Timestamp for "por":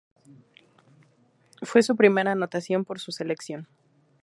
2.85-2.99